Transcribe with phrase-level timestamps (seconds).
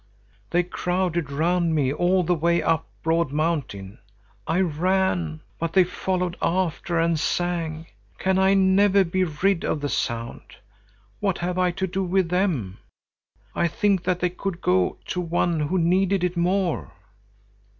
[0.49, 3.99] "They crowded round me all the way up Broad mountain.
[4.47, 7.85] I ran, but they followed after and sang.
[8.17, 10.55] Can I never be rid of the sound?
[11.19, 12.79] What have I to do with them?
[13.53, 16.91] I think that they could go to one who needed it more."